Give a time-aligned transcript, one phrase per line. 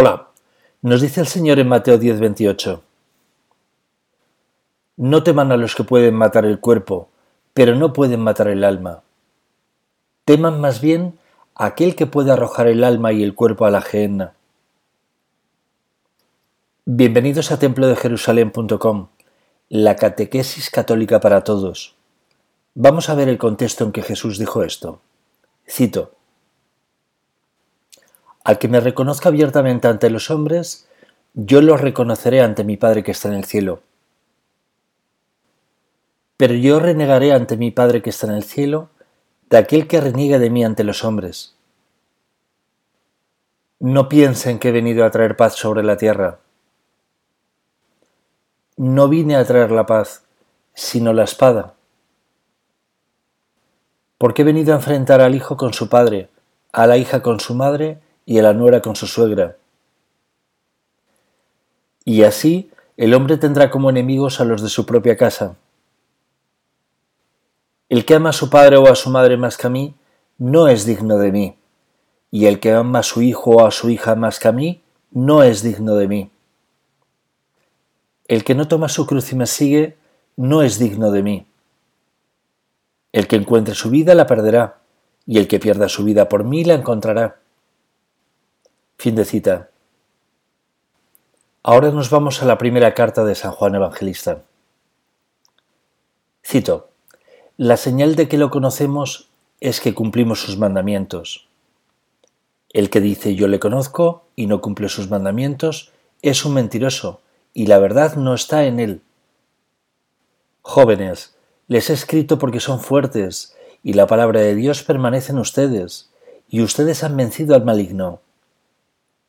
[0.00, 0.28] Hola,
[0.80, 2.82] nos dice el Señor en Mateo 10:28.
[4.96, 7.08] No teman a los que pueden matar el cuerpo,
[7.52, 9.02] pero no pueden matar el alma.
[10.24, 11.18] Teman más bien
[11.56, 14.34] a aquel que puede arrojar el alma y el cuerpo a la gehenna.
[16.84, 19.08] Bienvenidos a templo de Jerusalén.com,
[19.68, 21.96] la catequesis católica para todos.
[22.76, 25.00] Vamos a ver el contexto en que Jesús dijo esto.
[25.68, 26.17] Cito.
[28.44, 30.88] Al que me reconozca abiertamente ante los hombres,
[31.34, 33.82] yo lo reconoceré ante mi Padre que está en el cielo.
[36.36, 38.90] Pero yo renegaré ante mi Padre que está en el cielo
[39.50, 41.56] de aquel que reniegue de mí ante los hombres.
[43.80, 46.38] No piensen que he venido a traer paz sobre la tierra.
[48.76, 50.24] No vine a traer la paz,
[50.74, 51.74] sino la espada.
[54.16, 56.28] Porque he venido a enfrentar al hijo con su padre,
[56.72, 59.56] a la hija con su madre y a la nuera con su suegra.
[62.04, 65.56] Y así el hombre tendrá como enemigos a los de su propia casa.
[67.88, 69.94] El que ama a su padre o a su madre más que a mí,
[70.36, 71.56] no es digno de mí,
[72.30, 74.82] y el que ama a su hijo o a su hija más que a mí,
[75.10, 76.30] no es digno de mí.
[78.26, 79.96] El que no toma su cruz y me sigue,
[80.36, 81.46] no es digno de mí.
[83.10, 84.80] El que encuentre su vida la perderá,
[85.24, 87.40] y el que pierda su vida por mí la encontrará.
[89.00, 89.70] Fin de cita.
[91.62, 94.42] Ahora nos vamos a la primera carta de San Juan Evangelista.
[96.44, 96.90] Cito.
[97.56, 99.28] La señal de que lo conocemos
[99.60, 101.46] es que cumplimos sus mandamientos.
[102.70, 107.20] El que dice yo le conozco y no cumple sus mandamientos es un mentiroso
[107.54, 109.02] y la verdad no está en él.
[110.62, 111.36] Jóvenes,
[111.68, 116.10] les he escrito porque son fuertes y la palabra de Dios permanece en ustedes
[116.48, 118.22] y ustedes han vencido al maligno.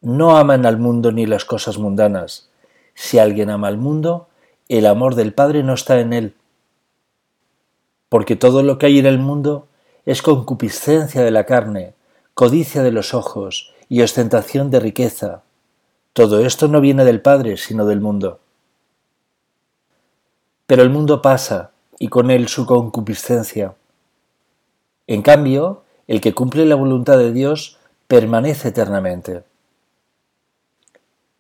[0.02, 2.50] No aman al mundo ni las cosas mundanas.
[2.94, 4.28] Si alguien ama al mundo,
[4.70, 6.36] el amor del Padre no está en él.
[8.08, 9.68] Porque todo lo que hay en el mundo
[10.06, 11.94] es concupiscencia de la carne,
[12.34, 15.44] codicia de los ojos y ostentación de riqueza.
[16.14, 18.40] Todo esto no viene del Padre, sino del mundo.
[20.66, 23.76] Pero el mundo pasa, y con él su concupiscencia.
[25.08, 27.78] En cambio, el que cumple la voluntad de Dios
[28.08, 29.44] permanece eternamente.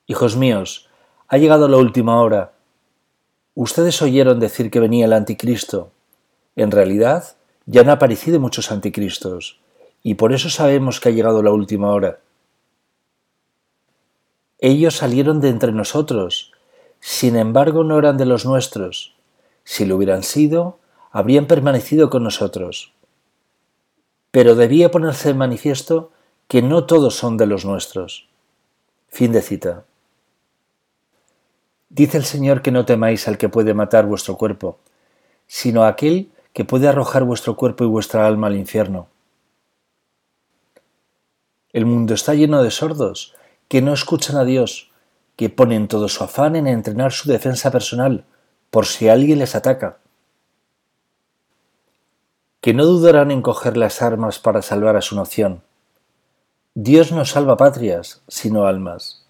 [0.10, 0.90] Hijos míos,
[1.28, 2.54] ha llegado la última hora.
[3.54, 5.92] Ustedes oyeron decir que venía el anticristo.
[6.56, 7.36] En realidad,
[7.68, 9.60] ya han aparecido muchos anticristos,
[10.02, 12.22] y por eso sabemos que ha llegado la última hora.
[14.58, 16.54] Ellos salieron de entre nosotros,
[17.00, 19.14] sin embargo no eran de los nuestros.
[19.64, 20.80] Si lo hubieran sido,
[21.12, 22.94] habrían permanecido con nosotros.
[24.32, 26.12] Pero debía ponerse en manifiesto
[26.48, 28.28] que no todos son de los nuestros.
[29.08, 29.86] Fin de cita.
[31.90, 34.78] Dice el Señor que no temáis al que puede matar vuestro cuerpo,
[35.48, 39.08] sino a aquel que puede arrojar vuestro cuerpo y vuestra alma al infierno.
[41.74, 43.36] El mundo está lleno de sordos
[43.68, 44.92] que no escuchan a Dios,
[45.36, 48.26] que ponen todo su afán en entrenar su defensa personal,
[48.70, 49.98] por si alguien les ataca.
[52.62, 55.64] Que no dudarán en coger las armas para salvar a su nación.
[56.76, 59.29] Dios no salva patrias, sino almas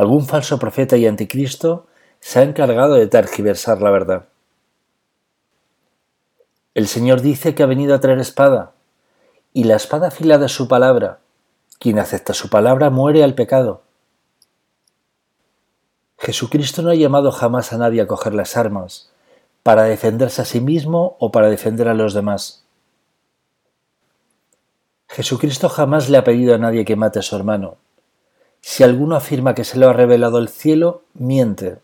[0.00, 1.86] algún falso profeta y anticristo
[2.20, 4.28] se ha encargado de tergiversar la verdad.
[6.72, 8.72] El Señor dice que ha venido a traer espada,
[9.52, 11.18] y la espada afilada es su palabra.
[11.78, 13.82] Quien acepta su palabra muere al pecado.
[16.16, 19.12] Jesucristo no ha llamado jamás a nadie a coger las armas,
[19.62, 22.64] para defenderse a sí mismo o para defender a los demás.
[25.08, 27.76] Jesucristo jamás le ha pedido a nadie que mate a su hermano,
[28.60, 31.78] si alguno afirma que se lo ha revelado el cielo, miente.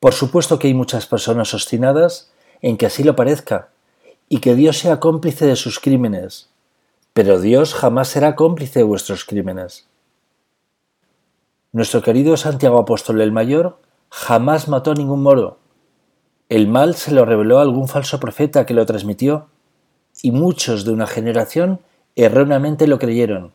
[0.00, 2.30] Por supuesto que hay muchas personas obstinadas
[2.62, 3.70] en que así lo parezca,
[4.28, 6.48] y que Dios sea cómplice de sus crímenes,
[7.12, 9.86] pero Dios jamás será cómplice de vuestros crímenes.
[11.72, 13.78] Nuestro querido Santiago Apóstol el Mayor
[14.10, 15.58] jamás mató a ningún moro.
[16.48, 19.48] El mal se lo reveló a algún falso profeta que lo transmitió,
[20.22, 21.80] y muchos de una generación
[22.14, 23.52] erróneamente lo creyeron.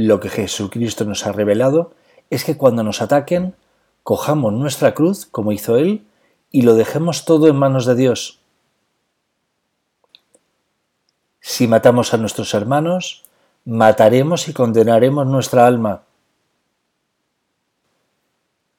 [0.00, 1.92] Lo que Jesucristo nos ha revelado
[2.30, 3.56] es que cuando nos ataquen,
[4.04, 6.06] cojamos nuestra cruz, como hizo Él,
[6.52, 8.38] y lo dejemos todo en manos de Dios.
[11.40, 13.24] Si matamos a nuestros hermanos,
[13.64, 16.04] mataremos y condenaremos nuestra alma.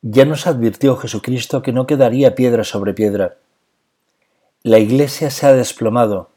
[0.01, 3.35] Ya nos advirtió Jesucristo que no quedaría piedra sobre piedra.
[4.63, 6.29] La iglesia se ha desplomado,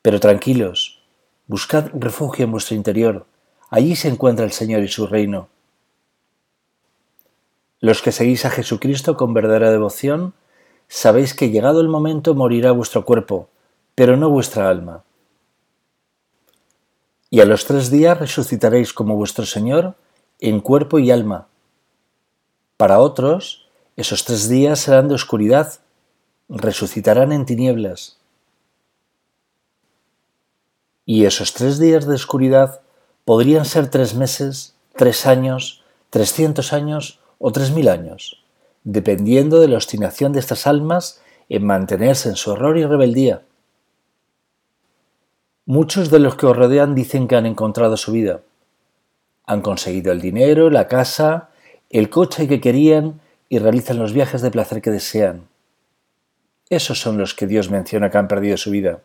[0.00, 1.02] pero tranquilos,
[1.48, 3.26] Buscad refugio en vuestro interior.
[3.72, 5.48] Allí se encuentra el Señor y su reino.
[7.80, 10.34] Los que seguís a Jesucristo con verdadera devoción,
[10.88, 13.48] sabéis que llegado el momento morirá vuestro cuerpo,
[13.94, 15.04] pero no vuestra alma.
[17.30, 19.94] Y a los tres días resucitaréis como vuestro Señor
[20.38, 21.48] en cuerpo y alma.
[22.76, 25.80] Para otros, esos tres días serán de oscuridad,
[26.50, 28.18] resucitarán en tinieblas.
[31.06, 32.81] Y esos tres días de oscuridad
[33.24, 38.44] podrían ser tres meses, tres años, trescientos años o tres mil años,
[38.84, 43.42] dependiendo de la obstinación de estas almas en mantenerse en su error y rebeldía.
[45.64, 48.40] Muchos de los que os rodean dicen que han encontrado su vida.
[49.46, 51.50] Han conseguido el dinero, la casa,
[51.90, 55.48] el coche que querían y realizan los viajes de placer que desean.
[56.68, 59.02] Esos son los que Dios menciona que han perdido su vida.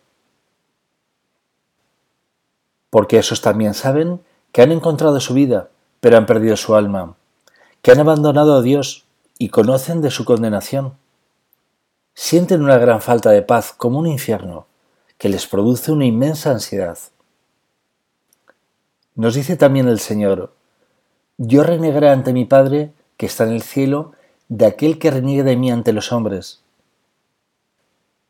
[2.89, 5.69] Porque esos también saben que han encontrado su vida,
[5.99, 7.15] pero han perdido su alma
[7.81, 9.05] que han abandonado a Dios
[9.37, 10.93] y conocen de su condenación.
[12.15, 14.65] Sienten una gran falta de paz como un infierno
[15.17, 16.97] que les produce una inmensa ansiedad.
[19.15, 20.53] Nos dice también el Señor,
[21.37, 24.11] yo renegaré ante mi Padre que está en el cielo
[24.49, 26.61] de aquel que reniegue de mí ante los hombres.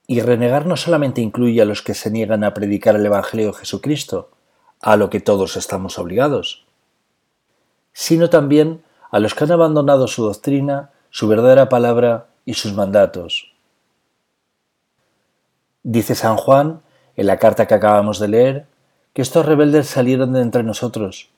[0.06, 3.54] Y renegar no solamente incluye a los que se niegan a predicar el Evangelio de
[3.54, 4.30] Jesucristo,
[4.82, 6.66] a lo que todos estamos obligados,
[7.94, 13.52] sino también a los que han abandonado su doctrina, su verdadera palabra y sus mandatos.
[15.84, 16.82] Dice San Juan,
[17.16, 18.66] en la carta que acabamos de leer,
[19.14, 21.30] que estos rebeldes salieron de entre nosotros.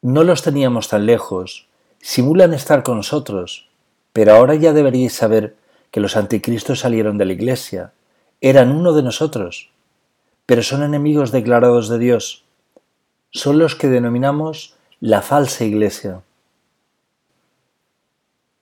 [0.00, 1.66] No los teníamos tan lejos,
[2.00, 3.68] simulan estar con nosotros,
[4.12, 5.56] pero ahora ya deberíais saber
[5.90, 7.92] que los anticristos salieron de la Iglesia,
[8.40, 9.70] eran uno de nosotros,
[10.48, 12.42] pero son enemigos declarados de Dios.
[13.30, 16.22] Son los que denominamos la falsa iglesia.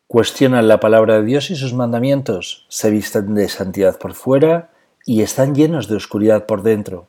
[0.08, 4.70] Cuestionan la palabra de Dios y sus mandamientos, se visten de santidad por fuera
[5.04, 7.06] y están llenos de oscuridad por dentro.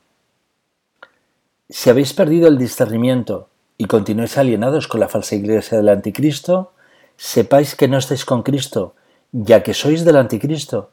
[1.69, 3.49] Si habéis perdido el discernimiento
[3.79, 6.73] y continuáis alienados con la falsa iglesia del anticristo,
[7.15, 8.93] sepáis que no estáis con Cristo,
[9.31, 10.91] ya que sois del anticristo.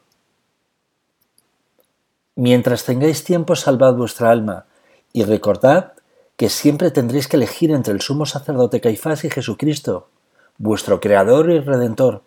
[2.35, 4.65] Mientras tengáis tiempo, salvad vuestra alma
[5.13, 5.93] y recordad
[6.35, 10.09] que siempre tendréis que elegir entre el sumo sacerdote Caifás y Jesucristo,
[10.57, 12.23] vuestro Creador y Redentor.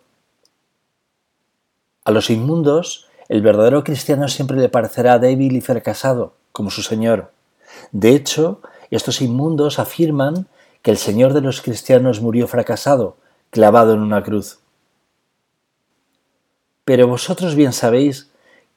[2.03, 7.31] A los inmundos, el verdadero cristiano siempre le parecerá débil y fracasado, como su Señor.
[7.91, 10.47] De hecho, estos inmundos afirman
[10.81, 13.17] que el Señor de los cristianos murió fracasado,
[13.51, 14.59] clavado en una cruz.
[16.83, 18.28] Pero vosotros bien sabéis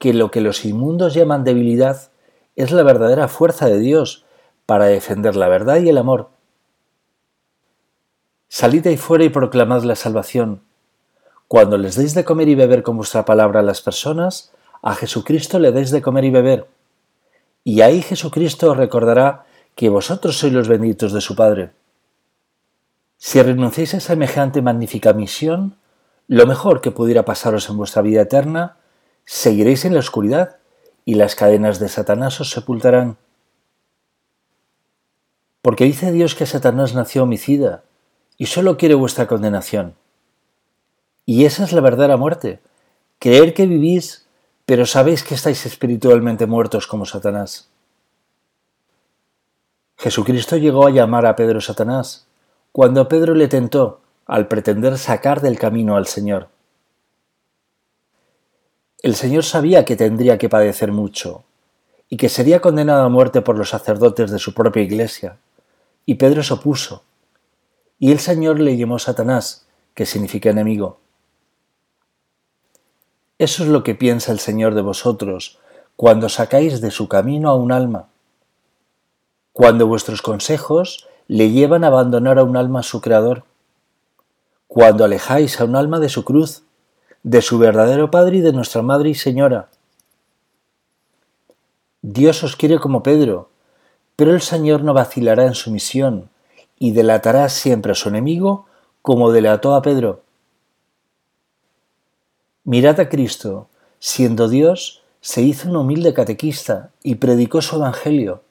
[0.02, 2.10] que lo que los inmundos llaman debilidad
[2.56, 4.25] es la verdadera fuerza de Dios
[4.66, 6.31] para defender la verdad y el amor.
[8.49, 10.62] Salid ahí fuera y proclamad la salvación.
[11.46, 14.50] Cuando les deis de comer y beber con vuestra palabra a las personas,
[14.82, 16.66] a Jesucristo le deis de comer y beber.
[17.62, 19.44] Y ahí Jesucristo os recordará
[19.76, 21.70] que vosotros sois los benditos de su Padre.
[23.19, 25.76] Si renunciáis a semejante magnífica misión,
[26.26, 28.78] lo mejor que pudiera pasaros en vuestra vida eterna,
[29.25, 30.57] seguiréis en la oscuridad
[31.05, 33.17] y las cadenas de Satanás os sepultarán.
[35.62, 37.85] Porque dice Dios que Satanás nació homicida
[38.37, 39.95] y solo quiere vuestra condenación.
[41.25, 42.61] Y esa es la verdadera muerte,
[43.19, 44.26] creer que vivís,
[44.67, 47.69] pero sabéis que estáis espiritualmente muertos como Satanás.
[49.97, 52.26] Jesucristo llegó a llamar a Pedro Satanás
[52.73, 56.49] cuando Pedro le tentó al pretender sacar del camino al Señor.
[59.02, 61.42] El Señor sabía que tendría que padecer mucho
[62.09, 65.38] y que sería condenado a muerte por los sacerdotes de su propia iglesia
[66.06, 67.02] y Pedro se opuso.
[67.99, 70.99] Y el Señor le llamó Satanás, que significa enemigo.
[73.38, 75.59] Eso es lo que piensa el Señor de vosotros
[75.97, 78.09] cuando sacáis de su camino a un alma.
[79.52, 83.44] Cuando vuestros consejos le llevan a abandonar a un alma a su Creador.
[84.68, 86.62] Cuando alejáis a un alma de su cruz,
[87.23, 89.69] de su verdadero Padre y de nuestra Madre y Señora.
[92.02, 93.50] Dios os quiere como Pedro,
[94.17, 96.31] pero el Señor no vacilará en su misión
[96.79, 98.67] y delatará siempre a su enemigo
[99.02, 100.23] como delató a Pedro.
[102.64, 103.69] Mirad a Cristo,
[104.00, 108.43] siendo Dios, se hizo un humilde catequista y predicó su Evangelio.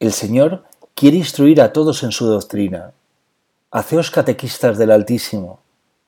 [0.00, 2.92] El Señor quiere instruir a todos en su doctrina.
[3.70, 5.61] Haceos catequistas del Altísimo,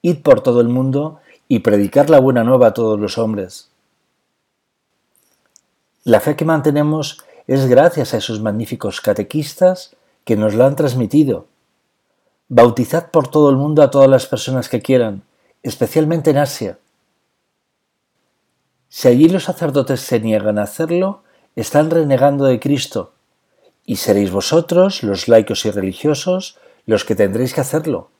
[0.05, 1.19] id por todo el mundo
[1.49, 3.71] y predicar la buena nueva a todos los hombres.
[6.05, 9.97] La fe que mantenemos es gracias a esos magníficos catequistas
[10.27, 11.47] que nos la han transmitido.
[12.49, 15.23] Bautizad por todo el mundo a todas las personas que quieran,
[15.63, 16.79] especialmente en Asia.
[18.91, 21.23] Si allí los sacerdotes se niegan a hacerlo,
[21.57, 23.13] están renegando de Cristo,
[23.87, 28.11] y seréis vosotros, los laicos y religiosos, los que tendréis que hacerlo.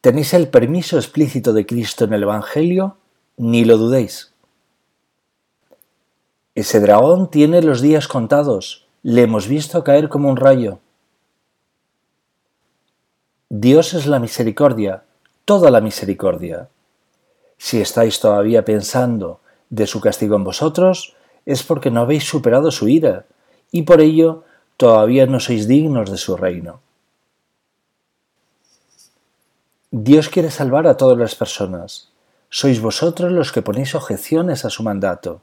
[0.00, 2.96] Tenéis el permiso explícito de Cristo en el Evangelio,
[3.36, 4.32] ni lo dudéis.
[6.54, 10.78] Ese dragón tiene los días contados, le hemos visto caer como un rayo.
[13.50, 15.04] Dios es la misericordia,
[15.44, 16.68] toda la misericordia.
[17.58, 21.14] Si estáis todavía pensando de su castigo en vosotros,
[21.44, 23.26] es porque no habéis superado su ira,
[23.70, 24.44] y por ello
[24.78, 26.80] todavía no sois dignos de su reino.
[29.92, 32.10] Dios quiere salvar a todas las personas.
[32.48, 35.40] Sois vosotros los que ponéis objeciones a su mandato.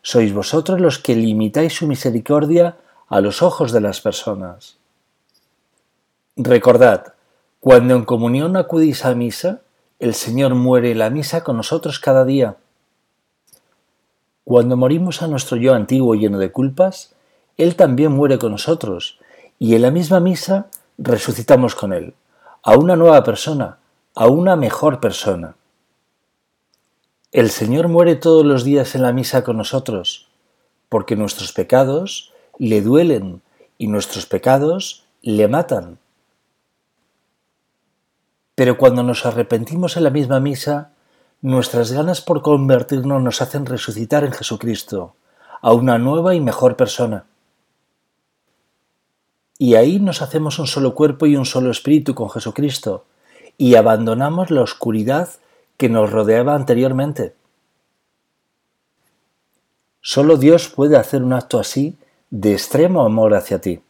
[0.00, 2.78] Sois vosotros los que limitáis su misericordia
[3.08, 4.78] a los ojos de las personas.
[6.36, 7.12] Recordad,
[7.60, 9.60] cuando en comunión acudís a misa,
[9.98, 12.56] el Señor muere la misa con nosotros cada día.
[14.44, 17.12] Cuando morimos a nuestro yo antiguo lleno de culpas,
[17.58, 19.18] Él también muere con nosotros,
[19.58, 22.14] y en la misma misa resucitamos con Él,
[22.66, 23.78] a una nueva persona,
[24.16, 25.54] a una mejor persona.
[27.30, 30.26] El Señor muere todos los días en la misa con nosotros,
[30.88, 33.40] porque nuestros pecados le duelen
[33.78, 36.00] y nuestros pecados le matan.
[38.56, 40.90] Pero cuando nos arrepentimos en la misma misa,
[41.42, 45.14] nuestras ganas por convertirnos nos hacen resucitar en Jesucristo,
[45.62, 47.26] a una nueva y mejor persona.
[49.58, 53.04] Y ahí nos hacemos un solo cuerpo y un solo espíritu con Jesucristo,
[53.56, 55.30] y abandonamos la oscuridad
[55.76, 57.34] que nos rodeaba anteriormente.
[60.00, 61.96] Solo Dios puede hacer un acto así
[62.30, 63.80] de extremo amor hacia ti.